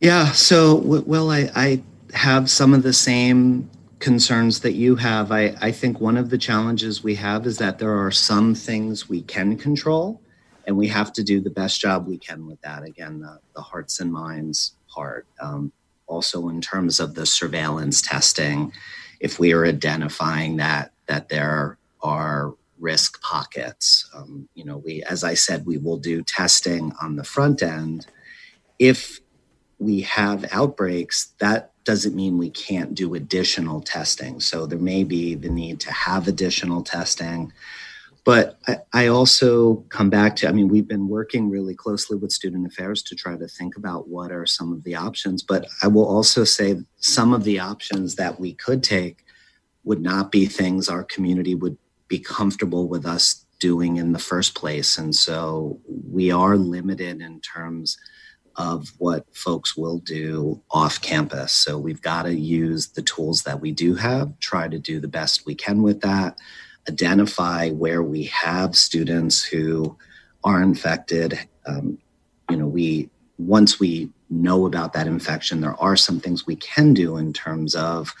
[0.00, 1.82] Yeah, so Will, I, I
[2.14, 3.70] have some of the same
[4.04, 5.32] concerns that you have.
[5.32, 9.08] I, I think one of the challenges we have is that there are some things
[9.08, 10.20] we can control
[10.66, 12.82] and we have to do the best job we can with that.
[12.82, 15.26] Again, the, the hearts and minds part.
[15.40, 15.72] Um,
[16.06, 18.74] also, in terms of the surveillance testing,
[19.20, 25.24] if we are identifying that that there are risk pockets, um, you know, we, as
[25.24, 28.06] I said, we will do testing on the front end.
[28.78, 29.20] If
[29.78, 34.40] we have outbreaks, that doesn't mean we can't do additional testing.
[34.40, 37.52] So there may be the need to have additional testing.
[38.24, 42.32] But I, I, also come back to, I mean, we've been working really closely with
[42.32, 45.42] student affairs to try to think about what are some of the options.
[45.42, 49.24] But I will also say some of the options that we could take
[49.84, 51.76] would not be things our community would
[52.08, 54.96] be comfortable with us doing in the first place.
[54.96, 57.98] And so we are limited in terms
[58.56, 61.52] of what folks will do off campus.
[61.52, 65.08] So we've got to use the tools that we do have, try to do the
[65.08, 66.38] best we can with that
[66.88, 69.96] identify where we have students who
[70.42, 71.38] are infected.
[71.66, 71.98] Um,
[72.50, 76.94] you know, we once we know about that infection, there are some things we can
[76.94, 78.14] do in terms of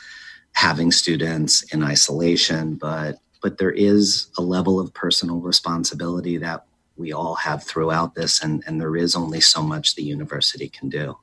[0.52, 6.64] having students in isolation, but but there is a level of personal responsibility that
[6.96, 10.88] we all have throughout this, and, and there is only so much the university can
[10.88, 11.16] do.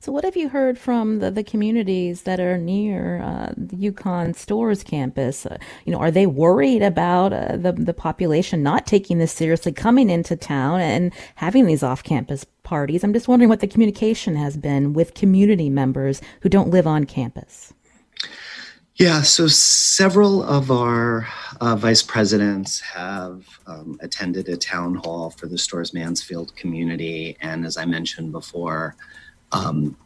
[0.00, 4.34] So, what have you heard from the, the communities that are near uh, the UConn
[4.34, 5.46] Storrs campus?
[5.46, 9.72] Uh, you know, are they worried about uh, the the population not taking this seriously,
[9.72, 13.04] coming into town and having these off campus parties?
[13.04, 17.04] I'm just wondering what the communication has been with community members who don't live on
[17.04, 17.72] campus.
[18.98, 21.28] Yeah, so several of our
[21.60, 27.36] uh, vice presidents have um, attended a town hall for the Storrs Mansfield community.
[27.40, 28.96] And as I mentioned before,
[29.52, 29.96] um,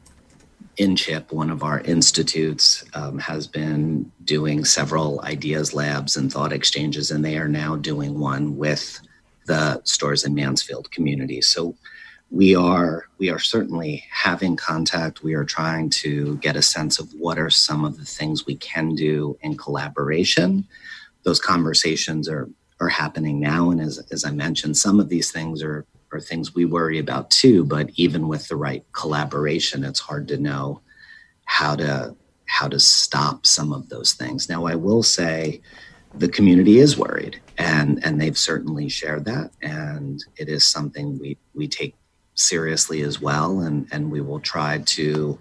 [0.76, 7.10] InCHIP, one of our institutes, um, has been doing several ideas labs and thought exchanges,
[7.10, 9.00] and they are now doing one with
[9.46, 11.40] the Storrs in Mansfield community.
[11.40, 11.75] So
[12.33, 15.22] we are we are certainly having contact.
[15.22, 18.56] We are trying to get a sense of what are some of the things we
[18.56, 20.66] can do in collaboration.
[21.24, 22.48] Those conversations are
[22.80, 26.54] are happening now, and as as I mentioned, some of these things are are things
[26.54, 27.64] we worry about too.
[27.64, 30.80] But even with the right collaboration, it's hard to know
[31.44, 32.16] how to
[32.46, 34.48] how to stop some of those things.
[34.48, 35.60] Now, I will say
[36.14, 41.37] the community is worried, and and they've certainly shared that, and it is something we
[41.54, 41.94] we take
[42.35, 45.38] seriously as well, and and we will try to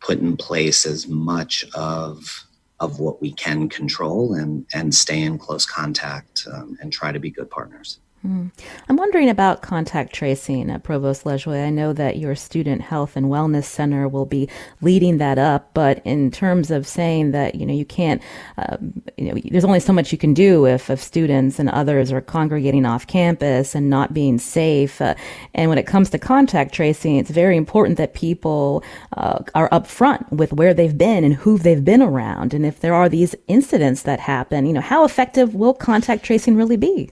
[0.00, 2.44] put in place as much of
[2.78, 7.18] of what we can control and and stay in close contact um, and try to
[7.18, 7.98] be good partners.
[8.26, 8.50] Mm.
[8.88, 11.64] I'm wondering about contact tracing at Provost Lejuez.
[11.64, 14.48] I know that your Student Health and Wellness Center will be
[14.80, 18.20] leading that up, but in terms of saying that, you know, you can't,
[18.58, 18.78] uh,
[19.16, 22.20] you know, there's only so much you can do if, if students and others are
[22.20, 25.00] congregating off campus and not being safe.
[25.00, 25.14] Uh,
[25.54, 28.82] and when it comes to contact tracing, it's very important that people
[29.16, 32.52] uh, are upfront with where they've been and who they've been around.
[32.52, 36.56] And if there are these incidents that happen, you know, how effective will contact tracing
[36.56, 37.10] really be?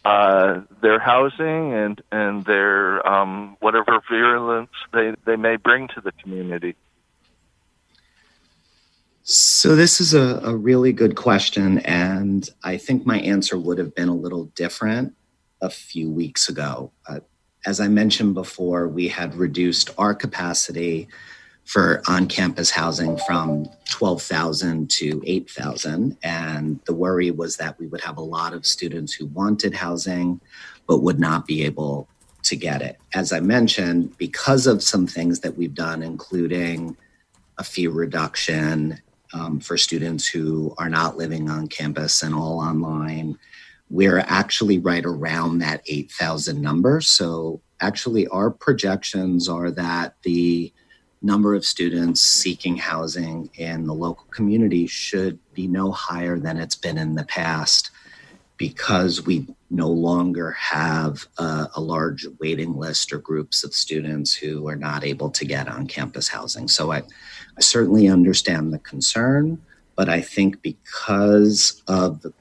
[0.07, 6.12] uh, their housing and and their um, whatever virulence they, they may bring to the
[6.12, 6.76] community.
[9.24, 13.96] So this is a, a really good question, and I think my answer would have
[13.96, 15.12] been a little different
[15.61, 16.92] a few weeks ago.
[17.09, 17.18] Uh,
[17.66, 21.09] as I mentioned before, we had reduced our capacity
[21.66, 26.16] for on campus housing from 12,000 to 8,000.
[26.22, 30.40] And the worry was that we would have a lot of students who wanted housing
[30.86, 32.08] but would not be able
[32.44, 32.98] to get it.
[33.14, 36.96] As I mentioned, because of some things that we've done, including
[37.58, 39.02] a fee reduction
[39.34, 43.36] um, for students who are not living on campus and all online,
[43.90, 47.00] we're actually right around that 8,000 number.
[47.00, 50.72] So, actually, our projections are that the
[51.26, 56.76] number of students seeking housing in the local community should be no higher than it's
[56.76, 57.90] been in the past
[58.56, 64.66] because we no longer have a, a, large waiting list or groups of students who
[64.66, 66.66] are not able to get on campus housing.
[66.68, 69.60] So I, I certainly understand the concern,
[69.94, 72.32] but I think because of the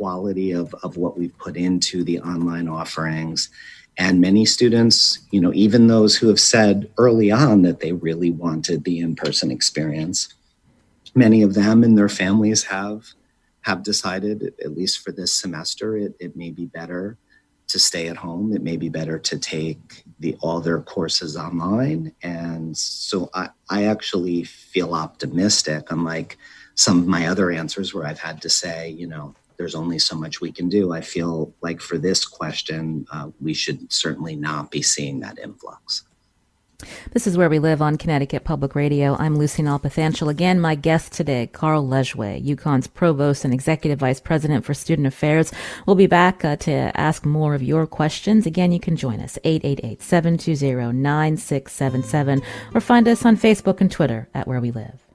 [0.00, 3.50] quality of, of what we've put into the online offerings
[3.98, 8.30] and many students, you know, even those who have said early on that they really
[8.30, 10.32] wanted the in-person experience,
[11.14, 13.08] many of them and their families have
[13.62, 17.18] have decided, at least for this semester, it, it may be better
[17.68, 18.54] to stay at home.
[18.54, 22.12] It may be better to take the all their courses online.
[22.22, 26.38] And so I, I actually feel optimistic, unlike
[26.74, 30.16] some of my other answers where I've had to say, you know, there's only so
[30.16, 30.94] much we can do.
[30.94, 36.04] I feel like for this question, uh, we should certainly not be seeing that influx.
[37.12, 39.18] This is Where We Live on Connecticut Public Radio.
[39.18, 40.30] I'm Lucy Nalpathanchel.
[40.30, 45.52] Again, my guest today, Carl Lejuez, UConn's Provost and Executive Vice President for Student Affairs.
[45.84, 48.46] We'll be back uh, to ask more of your questions.
[48.46, 52.42] Again, you can join us, 888-720-9677,
[52.74, 55.09] or find us on Facebook and Twitter at Where We Live.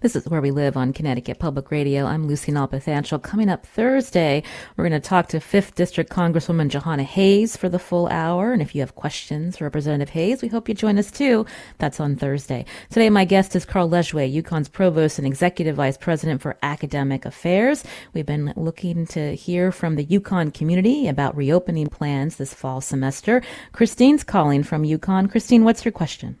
[0.00, 2.06] This is Where We Live on Connecticut Public Radio.
[2.06, 3.20] I'm Lucy Nalpathanchel.
[3.20, 4.44] Coming up Thursday,
[4.76, 8.52] we're going to talk to 5th District Congresswoman Jahana Hayes for the full hour.
[8.52, 11.46] And if you have questions for Representative Hayes, we hope you join us too.
[11.78, 12.64] That's on Thursday.
[12.90, 17.82] Today, my guest is Carl Lejuez, UConn's Provost and Executive Vice President for Academic Affairs.
[18.12, 23.42] We've been looking to hear from the UConn community about reopening plans this fall semester.
[23.72, 25.28] Christine's calling from UConn.
[25.28, 26.38] Christine, what's your question?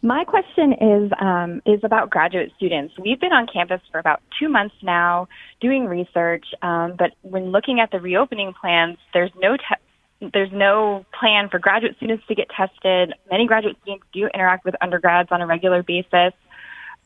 [0.00, 2.94] My question is um, is about graduate students.
[3.02, 5.26] We've been on campus for about two months now
[5.60, 11.04] doing research, um, but when looking at the reopening plans, there's no te- there's no
[11.18, 13.12] plan for graduate students to get tested.
[13.30, 16.32] Many graduate students do interact with undergrads on a regular basis.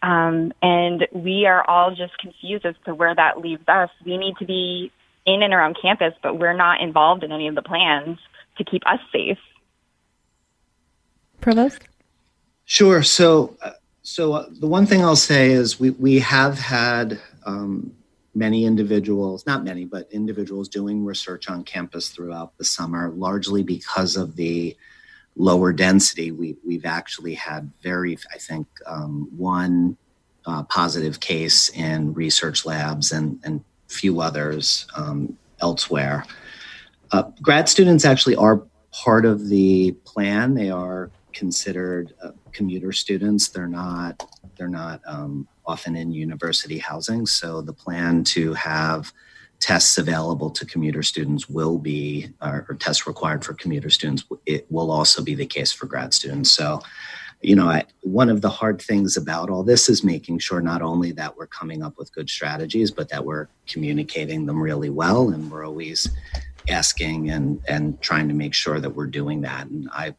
[0.02, 3.90] Um, and we are all just confused as to where that leaves us.
[4.04, 4.90] We need to be
[5.24, 8.18] in and around campus, but we're not involved in any of the plans
[8.58, 9.38] to keep us safe.
[11.40, 11.86] Provost?
[12.72, 13.02] Sure.
[13.02, 17.92] So, uh, so uh, the one thing I'll say is we we have had um,
[18.34, 24.16] many individuals, not many, but individuals doing research on campus throughout the summer, largely because
[24.16, 24.74] of the
[25.36, 26.32] lower density.
[26.32, 29.98] We we've actually had very, I think, um, one
[30.46, 36.24] uh, positive case in research labs and and few others um, elsewhere.
[37.10, 38.62] Uh, grad students actually are
[38.92, 40.54] part of the plan.
[40.54, 43.48] They are considered uh, commuter students.
[43.48, 44.24] They're not
[44.56, 47.26] they're not um, often in university housing.
[47.26, 49.12] So the plan to have
[49.62, 54.66] tests available to commuter students will be, or, or tests required for commuter students, it
[54.70, 56.50] will also be the case for grad students.
[56.50, 56.82] So,
[57.42, 60.82] you know, I, one of the hard things about all this is making sure not
[60.82, 65.30] only that we're coming up with good strategies, but that we're communicating them really well,
[65.30, 66.08] and we're always
[66.68, 69.66] asking and and trying to make sure that we're doing that.
[69.66, 70.14] And I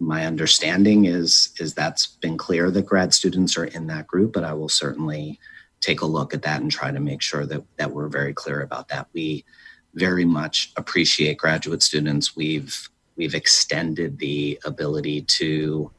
[0.00, 4.44] my understanding is is that's been clear that grad students are in that group, but
[4.44, 5.38] I will certainly
[5.80, 8.62] take a look at that and try to make sure that that we're very clear
[8.62, 9.08] about that.
[9.12, 9.44] We
[9.94, 12.34] very much appreciate graduate students.
[12.34, 15.90] We've we've extended the ability to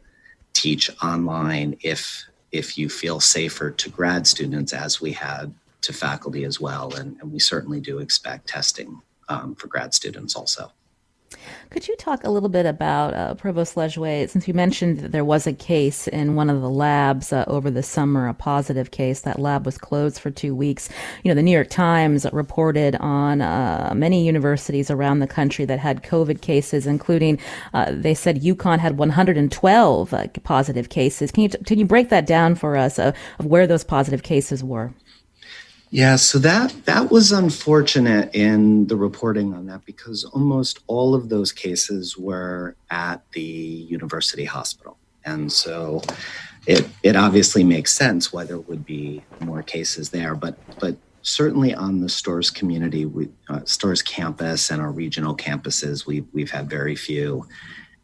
[0.54, 6.44] teach online if if you feel safer to grad students as we had to faculty
[6.44, 10.72] as well, and, and we certainly do expect testing um, for grad students also.
[11.72, 15.24] Could you talk a little bit about uh, Provost Lejuez, since you mentioned that there
[15.24, 19.22] was a case in one of the labs uh, over the summer, a positive case.
[19.22, 20.90] That lab was closed for two weeks.
[21.24, 25.80] You know, the New York Times reported on uh, many universities around the country that
[25.80, 27.40] had COVID cases, including
[27.74, 31.32] uh, they said UConn had 112 uh, positive cases.
[31.32, 34.62] Can you can you break that down for us uh, of where those positive cases
[34.62, 34.92] were?
[35.94, 41.28] Yeah, so that that was unfortunate in the reporting on that because almost all of
[41.28, 44.98] those cases were at the university hospital.
[45.26, 46.02] And so
[46.66, 51.76] it it obviously makes sense why there would be more cases there, but but certainly
[51.76, 56.70] on the Storrs community, we, uh, Storrs campus and our regional campuses, we've we've had
[56.70, 57.46] very few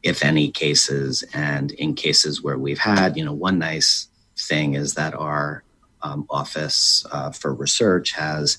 [0.04, 4.94] if any cases and in cases where we've had, you know, one nice thing is
[4.96, 5.64] that our
[6.02, 8.58] um, Office uh, for Research has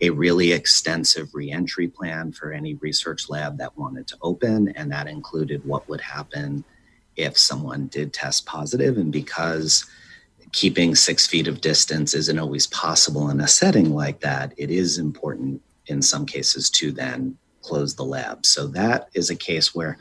[0.00, 5.08] a really extensive reentry plan for any research lab that wanted to open, and that
[5.08, 6.64] included what would happen
[7.16, 8.98] if someone did test positive.
[8.98, 9.86] And because
[10.52, 14.98] keeping six feet of distance isn't always possible in a setting like that, it is
[14.98, 18.44] important in some cases to then close the lab.
[18.44, 19.98] So that is a case where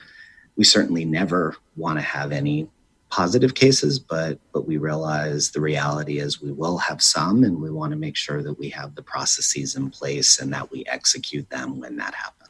[0.58, 2.68] we certainly never want to have any
[3.10, 7.72] positive cases, but but we realize the reality is we will have some, and we
[7.72, 11.50] want to make sure that we have the processes in place and that we execute
[11.50, 12.45] them when that happens.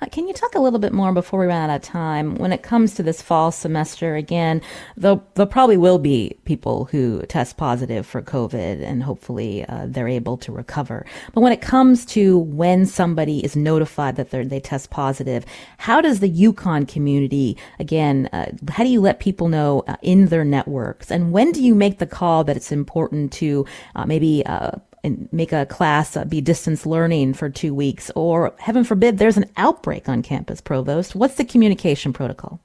[0.00, 2.36] Uh, can you talk a little bit more before we run out of time?
[2.36, 4.62] When it comes to this fall semester, again,
[4.96, 10.08] Though there probably will be people who test positive for COVID and hopefully uh, they're
[10.08, 11.04] able to recover.
[11.34, 15.44] But when it comes to when somebody is notified that they test positive,
[15.78, 20.26] how does the UConn community, again, uh, how do you let people know uh, in
[20.26, 21.10] their networks?
[21.10, 24.72] And when do you make the call that it's important to uh, maybe uh,
[25.06, 29.36] and make a class uh, be distance learning for two weeks, or heaven forbid, there's
[29.36, 31.14] an outbreak on campus, provost.
[31.14, 32.60] What's the communication protocol?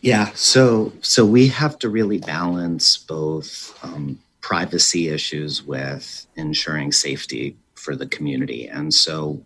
[0.00, 7.56] Yeah, so so we have to really balance both um, privacy issues with ensuring safety
[7.74, 9.42] for the community, and so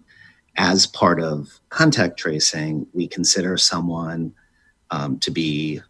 [0.56, 4.34] as part of contact tracing, we consider someone
[4.90, 5.80] um, to be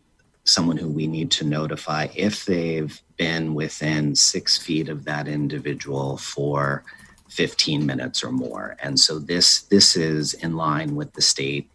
[0.48, 6.16] someone who we need to notify if they've been within six feet of that individual
[6.16, 6.82] for
[7.28, 8.76] 15 minutes or more.
[8.82, 11.70] And so this this is in line with the state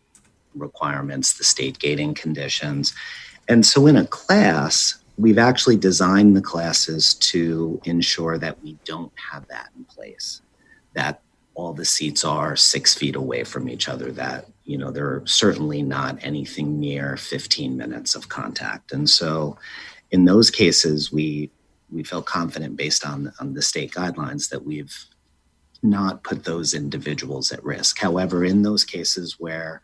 [0.55, 2.93] requirements, the state gating conditions.
[3.47, 9.11] And so in a class, we've actually designed the classes to ensure that we don't
[9.32, 10.41] have that in place.
[10.93, 11.21] That
[11.56, 14.12] all the seats are six feet away from each other.
[14.12, 19.58] That you know they're certainly not anything near 15 minutes of contact, and so
[20.12, 21.51] in those cases we
[21.91, 25.06] we felt confident based on on the state guidelines that we've
[25.84, 27.99] not put those individuals at risk.
[27.99, 29.82] However, in those cases where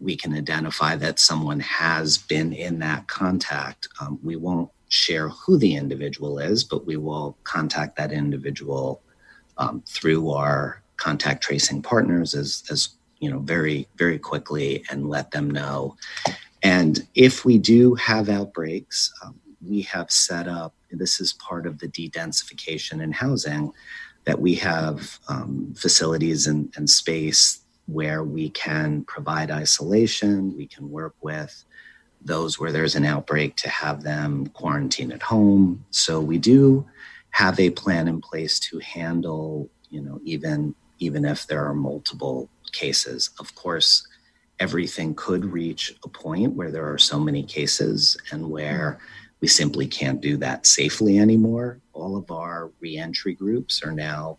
[0.00, 5.58] we can identify that someone has been in that contact, um, we won't share who
[5.58, 9.00] the individual is, but we will contact that individual
[9.58, 15.30] um, through our contact tracing partners as, as you know very very quickly and let
[15.30, 15.96] them know.
[16.62, 20.74] And if we do have outbreaks, um, we have set up.
[20.90, 23.72] This is part of the de-densification in housing
[24.24, 30.90] that we have um, facilities and, and space where we can provide isolation, we can
[30.90, 31.64] work with
[32.20, 35.84] those where there's an outbreak to have them quarantine at home.
[35.90, 36.86] So we do
[37.30, 42.48] have a plan in place to handle, you know, even even if there are multiple
[42.72, 43.30] cases.
[43.38, 44.06] Of course,
[44.60, 48.98] everything could reach a point where there are so many cases and where
[49.40, 51.80] we simply can't do that safely anymore.
[51.92, 54.38] All of our reentry groups are now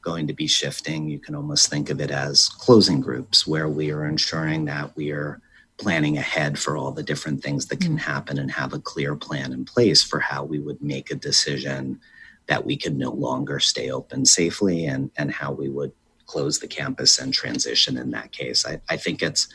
[0.00, 1.08] going to be shifting.
[1.08, 5.10] You can almost think of it as closing groups where we are ensuring that we
[5.10, 5.40] are
[5.78, 8.00] planning ahead for all the different things that can mm.
[8.00, 12.00] happen and have a clear plan in place for how we would make a decision
[12.48, 15.92] that we could no longer stay open safely and, and how we would
[16.26, 18.66] close the campus and transition in that case.
[18.66, 19.48] I, I think it's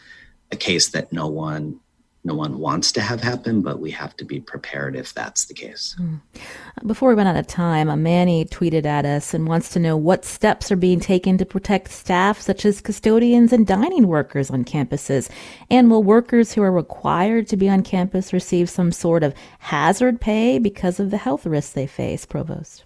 [0.52, 1.80] a case that no one
[2.26, 5.54] no one wants to have happen, but we have to be prepared if that's the
[5.54, 5.96] case.
[6.00, 6.22] Mm.
[6.88, 9.98] Before we run out of time, a Manny tweeted at us and wants to know
[9.98, 14.64] what steps are being taken to protect staff such as custodians and dining workers on
[14.64, 15.30] campuses.
[15.70, 20.22] And will workers who are required to be on campus receive some sort of hazard
[20.22, 22.86] pay because of the health risks they face, Provost?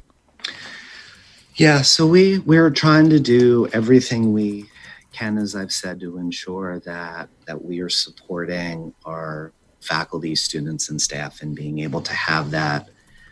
[1.56, 4.70] Yeah, so we we're trying to do everything we
[5.18, 9.52] can, as I've said, to ensure that that we are supporting our
[9.82, 12.90] faculty, students, and staff in being able to have that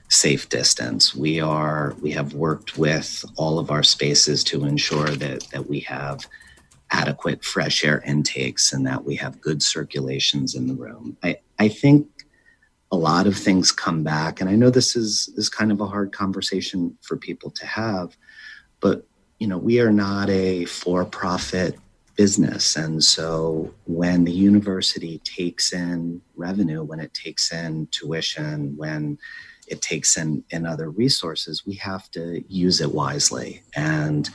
[0.09, 1.15] safe distance.
[1.15, 5.81] We are we have worked with all of our spaces to ensure that that we
[5.81, 6.25] have
[6.91, 11.17] adequate fresh air intakes and that we have good circulations in the room.
[11.23, 12.07] I, I think
[12.91, 15.87] a lot of things come back, and I know this is is kind of a
[15.87, 18.17] hard conversation for people to have,
[18.79, 19.05] but
[19.39, 21.77] you know, we are not a for profit
[22.15, 22.75] business.
[22.75, 29.17] And so when the university takes in revenue, when it takes in tuition, when
[29.67, 33.63] it takes in, in other resources, we have to use it wisely.
[33.75, 34.29] And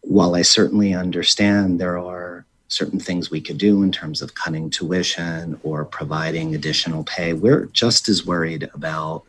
[0.00, 4.70] while I certainly understand there are certain things we could do in terms of cutting
[4.70, 9.24] tuition or providing additional pay, we're just as worried about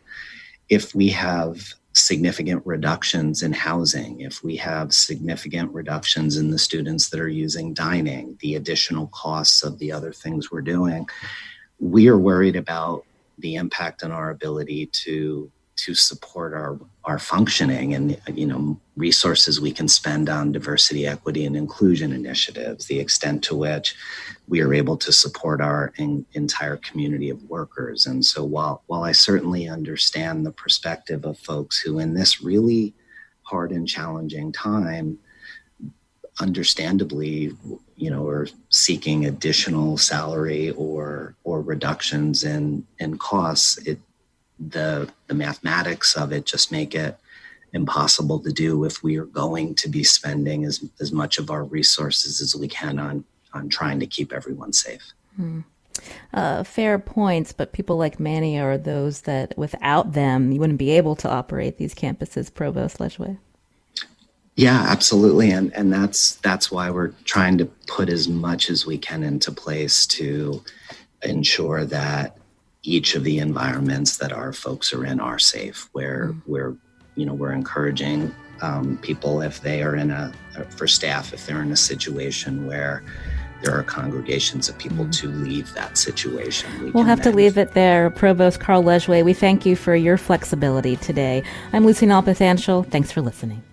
[0.69, 7.09] if we have significant reductions in housing, if we have significant reductions in the students
[7.09, 11.07] that are using dining, the additional costs of the other things we're doing,
[11.79, 13.05] we are worried about
[13.37, 19.59] the impact on our ability to to support our our functioning and you know resources
[19.59, 23.95] we can spend on diversity equity and inclusion initiatives the extent to which
[24.47, 28.05] we are able to support our in, entire community of workers.
[28.05, 32.93] And so while while I certainly understand the perspective of folks who in this really
[33.43, 35.17] hard and challenging time
[36.39, 37.51] understandably
[37.95, 43.99] you know are seeking additional salary or or reductions in in costs it
[44.59, 47.17] the the mathematics of it just make it
[47.73, 51.63] impossible to do if we are going to be spending as, as much of our
[51.63, 53.23] resources as we can on
[53.53, 55.13] on trying to keep everyone safe.
[55.35, 55.61] Hmm.
[56.33, 60.91] Uh, fair points, but people like Manny are those that without them you wouldn't be
[60.91, 63.37] able to operate these campuses, Provost Lejuez.
[64.55, 68.97] Yeah, absolutely, and and that's that's why we're trying to put as much as we
[68.97, 70.63] can into place to
[71.23, 72.37] ensure that
[72.83, 76.51] each of the environments that our folks are in are safe, where mm-hmm.
[76.51, 76.75] we're,
[77.15, 80.31] you know, we're encouraging um, people if they are in a,
[80.69, 83.03] for staff, if they're in a situation where
[83.61, 85.11] there are congregations of people mm-hmm.
[85.11, 86.69] to leave that situation.
[86.83, 88.09] We will have to leave it there.
[88.09, 91.43] Provost Carl Lejuez, we thank you for your flexibility today.
[91.71, 92.89] I'm Lucy Nalpathanchel.
[92.89, 93.63] Thanks for listening.